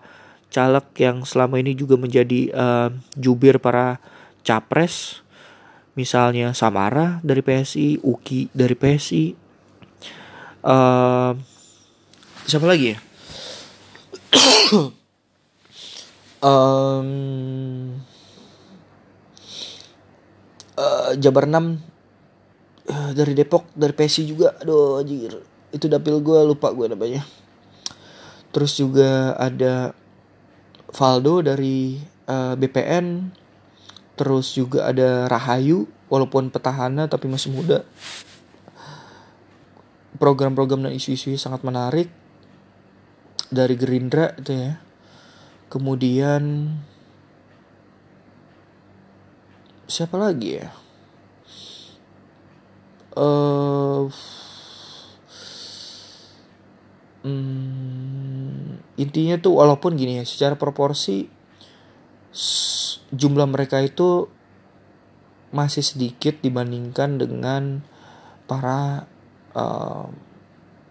[0.53, 3.97] caleg yang selama ini juga menjadi uh, jubir para
[4.45, 5.25] capres.
[5.95, 9.31] Misalnya Samara dari PSI Uki dari PSI
[10.67, 11.31] uh, eh,
[12.45, 12.97] siapa lagi ya?
[16.45, 17.94] Um,
[20.75, 21.61] uh, Jabar 6 uh,
[22.85, 24.55] eh, dari Depok dari PSI juga.
[24.61, 25.41] Aduh anjir.
[25.71, 27.23] Itu dapil gue lupa gue namanya.
[28.55, 29.91] Terus juga ada
[30.95, 33.05] Valdo dari uh, eh, BPN
[34.15, 37.83] terus juga ada Rahayu walaupun petahana tapi masih muda.
[40.15, 42.07] Program-program dan isu-isu sangat menarik.
[43.51, 44.79] Dari Gerindra itu ya.
[45.67, 46.71] Kemudian
[49.85, 50.69] siapa lagi ya
[53.15, 54.05] uh,
[57.25, 61.31] hmm, intinya tuh walaupun gini ya secara proporsi
[63.15, 64.27] jumlah mereka itu
[65.55, 67.79] masih sedikit dibandingkan dengan
[68.43, 69.07] para
[69.55, 70.11] uh,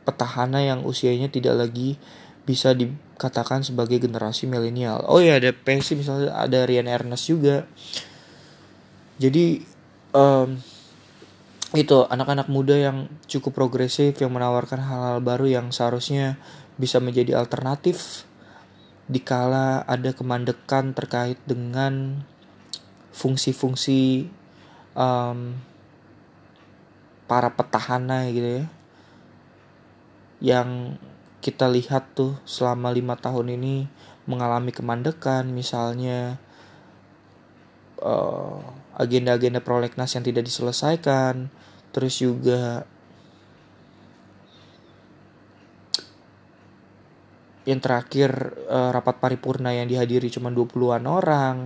[0.08, 2.00] petahana yang usianya tidak lagi
[2.44, 5.04] bisa dikatakan sebagai generasi milenial.
[5.08, 7.64] Oh ya ada PSI misalnya ada Rian Ernest juga.
[9.18, 9.62] Jadi
[10.14, 10.58] um,
[11.74, 16.38] itu anak-anak muda yang cukup progresif yang menawarkan hal-hal baru yang seharusnya
[16.78, 18.26] bisa menjadi alternatif
[19.10, 22.24] dikala ada kemandekan terkait dengan
[23.14, 24.30] fungsi-fungsi
[24.96, 25.58] um,
[27.26, 28.66] para petahana gitu ya
[30.44, 30.98] yang
[31.44, 33.88] kita lihat tuh selama lima tahun ini
[34.24, 35.48] mengalami kemandekan.
[35.48, 36.40] Misalnya
[38.00, 38.60] uh,
[38.98, 41.50] agenda-agenda prolegnas yang tidak diselesaikan
[41.94, 42.86] terus juga
[47.64, 51.56] yang terakhir uh, rapat paripurna yang dihadiri cuma 20-an orang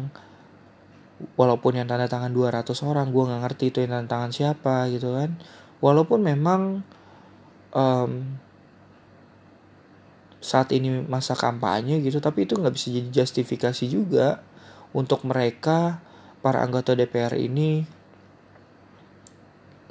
[1.34, 5.18] walaupun yang tanda tangan 200 orang gue nggak ngerti itu yang tanda tangan siapa gitu
[5.18, 5.34] kan.
[5.82, 6.86] Walaupun memang
[7.74, 8.38] um,
[10.38, 14.38] saat ini masa kampanye gitu tapi itu nggak bisa jadi justifikasi juga
[14.94, 15.98] untuk mereka
[16.48, 17.84] para anggota DPR ini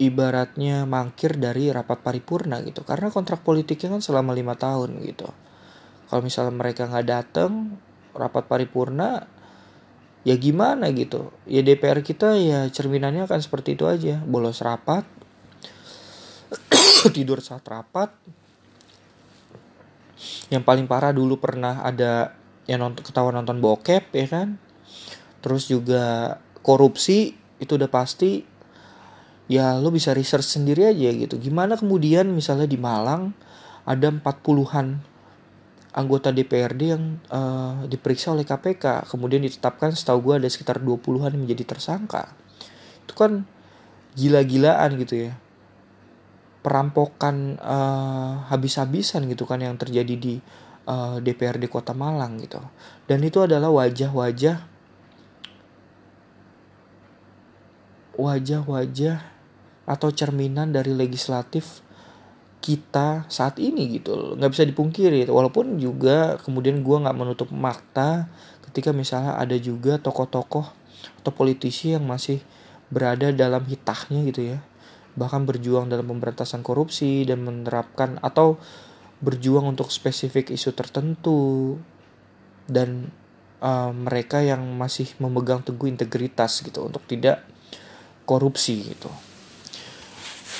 [0.01, 2.81] ibaratnya mangkir dari rapat paripurna gitu.
[2.81, 5.29] Karena kontrak politiknya kan selama lima tahun gitu.
[6.09, 7.77] Kalau misalnya mereka nggak datang
[8.17, 9.29] rapat paripurna
[10.25, 11.29] ya gimana gitu.
[11.45, 14.17] Ya DPR kita ya cerminannya akan seperti itu aja.
[14.25, 15.05] Bolos rapat
[17.15, 18.09] tidur saat rapat.
[20.49, 22.33] Yang paling parah dulu pernah ada
[22.65, 24.57] yang nonton ketahuan nonton bokep ya kan?
[25.41, 26.37] Terus juga
[26.67, 27.31] korupsi
[27.63, 28.43] itu udah pasti
[29.47, 31.39] ya lo bisa research sendiri aja gitu.
[31.39, 33.31] Gimana kemudian misalnya di Malang
[33.87, 34.99] ada 40-an
[35.95, 41.47] anggota DPRD yang uh, diperiksa oleh KPK kemudian ditetapkan setahu gue ada sekitar 20-an yang
[41.47, 42.35] menjadi tersangka.
[43.07, 43.47] Itu kan
[44.19, 45.33] gila-gilaan gitu ya.
[46.67, 50.35] Perampokan uh, habis-habisan gitu kan yang terjadi di
[50.83, 52.59] uh, eh, DPRD Kota Malang gitu.
[53.07, 54.76] Dan itu adalah wajah-wajah
[58.17, 59.21] wajah-wajah
[59.87, 61.85] atau cerminan dari legislatif
[62.59, 65.29] kita saat ini gitu nggak bisa dipungkiri.
[65.29, 68.27] Walaupun juga kemudian gue nggak menutup makta
[68.67, 70.65] ketika misalnya ada juga tokoh-tokoh
[71.23, 72.43] atau politisi yang masih
[72.91, 74.59] berada dalam hitahnya gitu ya.
[75.15, 78.59] Bahkan berjuang dalam pemberantasan korupsi dan menerapkan atau
[79.17, 81.73] berjuang untuk spesifik isu tertentu
[82.69, 83.09] dan
[83.63, 87.41] uh, mereka yang masih memegang teguh integritas gitu untuk tidak
[88.27, 89.07] korupsi gitu.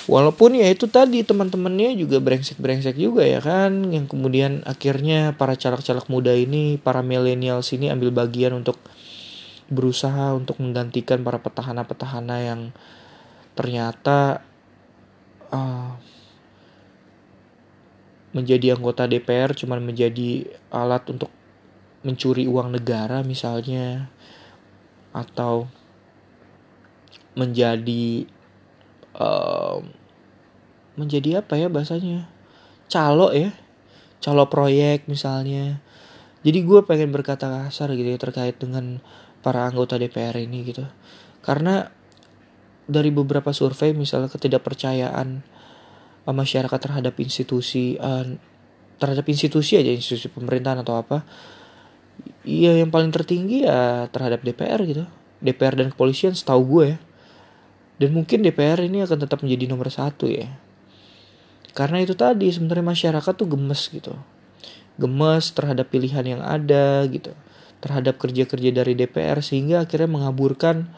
[0.07, 6.07] Walaupun ya itu tadi teman-temannya juga brengsek-brengsek juga ya kan yang kemudian akhirnya para caleg-caleg
[6.07, 8.79] muda ini para milenial sini ambil bagian untuk
[9.67, 12.61] berusaha untuk menggantikan para petahana-petahana yang
[13.51, 14.47] ternyata
[15.51, 15.91] uh,
[18.31, 21.27] menjadi anggota DPR cuman menjadi alat untuk
[22.07, 24.07] mencuri uang negara misalnya
[25.11, 25.67] atau
[27.37, 28.25] menjadi
[29.13, 29.79] uh,
[30.97, 32.25] menjadi apa ya bahasanya?
[32.89, 33.53] Calo ya
[34.21, 35.81] calo proyek misalnya.
[36.45, 39.03] Jadi gue pengen berkata kasar gitu ya terkait dengan
[39.41, 40.85] para anggota DPR ini gitu.
[41.43, 41.87] Karena
[42.87, 45.27] dari beberapa survei misalnya ketidakpercayaan
[46.23, 48.23] eh, masyarakat terhadap institusi uh,
[48.97, 51.21] terhadap institusi aja institusi pemerintahan atau apa
[52.47, 55.03] iya yang paling tertinggi ya terhadap DPR gitu.
[55.37, 56.97] DPR dan kepolisian setahu gue ya
[57.97, 60.53] dan mungkin DPR ini akan tetap menjadi nomor satu ya.
[61.73, 64.13] Karena itu tadi sebenarnya masyarakat tuh gemes gitu.
[64.97, 67.33] Gemes terhadap pilihan yang ada gitu.
[67.81, 70.89] Terhadap kerja-kerja dari DPR sehingga akhirnya mengaburkan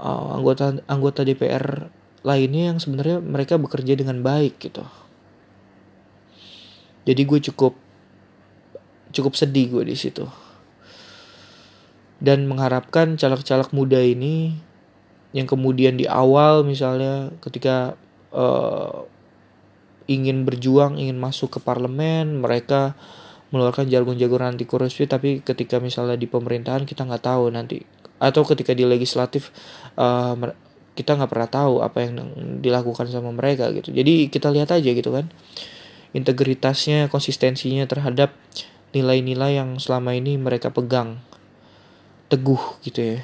[0.00, 1.92] uh, anggota anggota DPR
[2.24, 4.84] lainnya yang sebenarnya mereka bekerja dengan baik gitu.
[7.04, 7.76] Jadi gue cukup
[9.12, 10.24] cukup sedih gue di situ.
[12.16, 14.56] Dan mengharapkan caleg-caleg muda ini
[15.36, 17.92] yang kemudian di awal misalnya ketika
[18.32, 19.04] uh,
[20.08, 22.96] ingin berjuang ingin masuk ke parlemen mereka
[23.52, 27.84] mengeluarkan jargon-jargon anti korupsi tapi ketika misalnya di pemerintahan kita nggak tahu nanti.
[28.16, 29.52] Atau ketika di legislatif
[30.00, 30.32] uh,
[30.96, 32.16] kita nggak pernah tahu apa yang
[32.64, 33.92] dilakukan sama mereka gitu.
[33.92, 35.28] Jadi kita lihat aja gitu kan
[36.16, 38.32] integritasnya konsistensinya terhadap
[38.96, 41.20] nilai-nilai yang selama ini mereka pegang
[42.32, 43.18] teguh gitu ya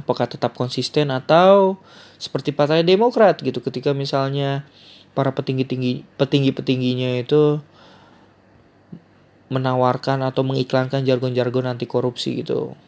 [0.00, 1.76] apakah tetap konsisten atau
[2.16, 4.64] seperti partai Demokrat gitu ketika misalnya
[5.12, 7.60] para petinggi-tinggi petinggi-petingginya itu
[9.50, 12.78] menawarkan atau mengiklankan jargon-jargon anti korupsi gitu.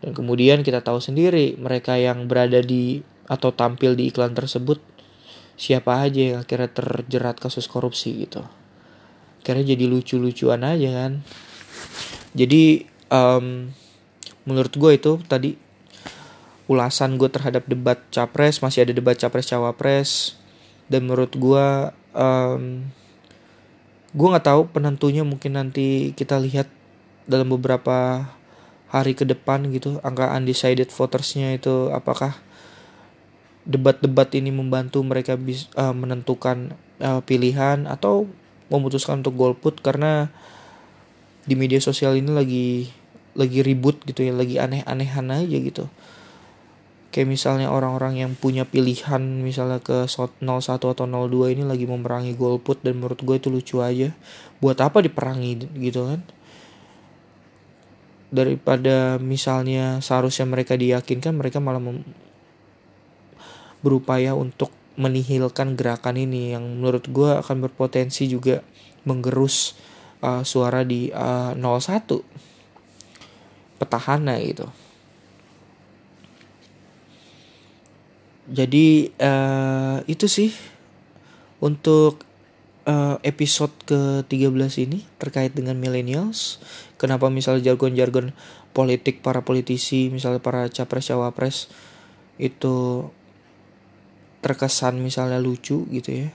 [0.00, 4.80] Dan kemudian kita tahu sendiri mereka yang berada di atau tampil di iklan tersebut
[5.60, 8.44] siapa aja yang akhirnya terjerat kasus korupsi gitu.
[9.40, 11.12] Akhirnya jadi lucu-lucuan aja kan.
[12.36, 13.72] Jadi um,
[14.44, 15.56] menurut gue itu tadi
[16.70, 20.38] ulasan gue terhadap debat capres masih ada debat capres cawapres.
[20.86, 21.66] Dan menurut gue
[22.14, 22.86] um,
[24.14, 26.70] gue nggak tahu penentunya mungkin nanti kita lihat
[27.26, 28.30] dalam beberapa
[28.90, 32.34] hari ke depan gitu angka undecided votersnya itu apakah
[33.62, 38.30] debat-debat ini membantu mereka bisa uh, menentukan uh, pilihan atau
[38.70, 39.78] memutuskan untuk golput.
[39.82, 40.30] Karena
[41.46, 42.66] di media sosial ini lagi
[43.34, 45.86] lagi ribut gitu ya lagi aneh-anehan aja gitu
[47.10, 52.86] kayak misalnya orang-orang yang punya pilihan misalnya ke 01 atau 02 ini lagi memerangi golput
[52.86, 54.14] dan menurut gue itu lucu aja.
[54.62, 56.22] Buat apa diperangi gitu kan?
[58.30, 61.82] Daripada misalnya seharusnya mereka diyakinkan mereka malah
[63.82, 68.62] berupaya untuk menihilkan gerakan ini yang menurut gue akan berpotensi juga
[69.02, 69.74] menggerus
[70.22, 72.06] uh, suara di uh, 01
[73.80, 74.68] petahana gitu
[78.50, 80.50] jadi uh, itu sih
[81.62, 82.26] untuk
[82.82, 86.58] uh, episode ke-13 ini terkait dengan millennials.
[86.98, 88.34] Kenapa misalnya jargon-jargon
[88.74, 91.70] politik para politisi, misalnya para capres-cawapres
[92.42, 93.06] itu
[94.42, 96.28] terkesan misalnya lucu gitu ya.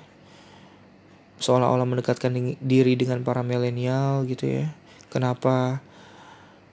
[1.44, 2.32] Seolah-olah mendekatkan
[2.64, 4.72] diri dengan para milenial gitu ya.
[5.12, 5.84] Kenapa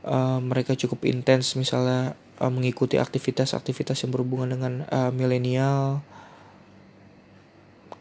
[0.06, 6.02] uh, mereka cukup intens misalnya uh, mengikuti aktivitas-aktivitas yang berhubungan dengan uh, milenial.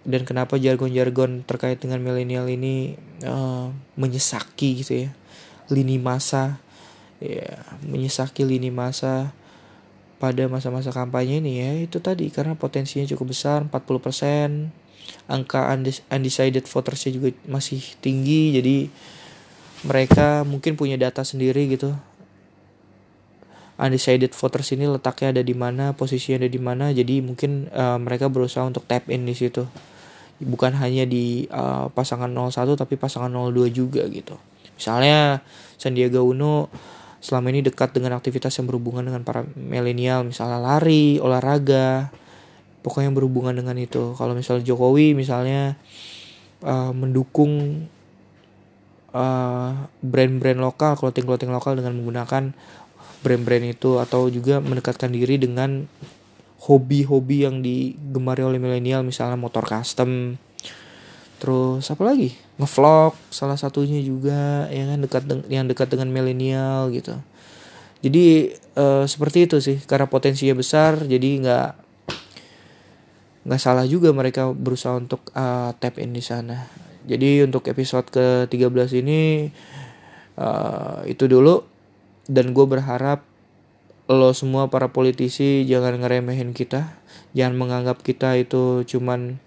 [0.01, 5.09] Dan kenapa jargon-jargon terkait dengan milenial ini uh, menyesaki gitu ya
[5.69, 6.57] lini masa.
[7.21, 9.29] Ya menyesaki lini masa
[10.17, 12.33] pada masa-masa kampanye ini ya itu tadi.
[12.33, 14.73] Karena potensinya cukup besar 40%
[15.29, 15.69] angka
[16.09, 18.57] undecided votersnya juga masih tinggi.
[18.57, 18.77] Jadi
[19.85, 21.93] mereka mungkin punya data sendiri gitu
[23.81, 28.29] undecided voters ini letaknya ada di mana posisinya ada di mana jadi mungkin uh, mereka
[28.29, 29.65] berusaha untuk tap in di situ
[30.41, 34.37] bukan hanya di uh, pasangan 01 tapi pasangan 02 juga gitu.
[34.73, 35.45] Misalnya
[35.77, 36.69] Sandiaga Uno
[37.21, 42.09] selama ini dekat dengan aktivitas yang berhubungan dengan para milenial, misalnya lari, olahraga,
[42.81, 44.17] pokoknya yang berhubungan dengan itu.
[44.17, 45.77] Kalau misalnya Jokowi misalnya
[46.65, 47.85] uh, mendukung
[49.13, 49.71] uh,
[50.01, 52.57] brand-brand lokal, clothing-clothing lokal dengan menggunakan
[53.21, 55.85] brand-brand itu atau juga mendekatkan diri dengan
[56.61, 60.37] hobi-hobi yang digemari oleh milenial misalnya motor custom.
[61.41, 62.37] Terus apa lagi?
[62.61, 67.17] Ngevlog salah satunya juga ya kan dekat yang dekat dengan milenial gitu.
[68.01, 71.69] Jadi uh, seperti itu sih karena potensinya besar jadi nggak
[73.41, 76.69] nggak salah juga mereka berusaha untuk uh, tap in di sana.
[77.01, 79.49] Jadi untuk episode ke 13 ini
[80.37, 81.70] uh, itu dulu
[82.31, 83.27] dan gue berharap
[84.07, 86.95] lo semua para politisi jangan ngeremehin kita
[87.35, 89.39] jangan menganggap kita itu cuman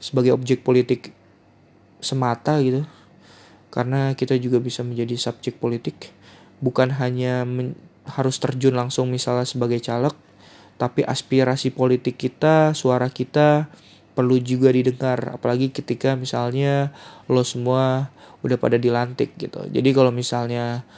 [0.00, 1.12] sebagai objek politik
[2.00, 2.88] semata gitu.
[3.70, 6.10] Karena kita juga bisa menjadi subjek politik.
[6.58, 7.46] Bukan hanya
[8.08, 10.16] harus terjun langsung misalnya sebagai caleg
[10.80, 13.68] tapi aspirasi politik kita suara kita
[14.16, 15.36] perlu juga didengar.
[15.36, 16.90] Apalagi ketika misalnya
[17.30, 18.10] lo semua
[18.40, 19.68] udah pada dilantik gitu.
[19.68, 20.88] Jadi kalau misalnya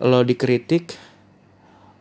[0.00, 0.96] lo dikritik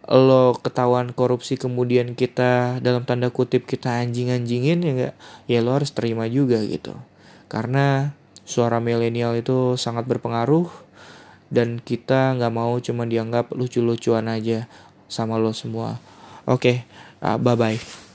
[0.09, 5.93] lo ketahuan korupsi kemudian kita dalam tanda kutip kita anjing-anjingin ya gak ya lo harus
[5.93, 6.97] terima juga gitu.
[7.45, 10.65] Karena suara milenial itu sangat berpengaruh
[11.53, 14.65] dan kita nggak mau cuma dianggap lucu-lucuan aja
[15.05, 16.01] sama lo semua.
[16.49, 16.77] Oke okay,
[17.21, 18.08] uh, bye bye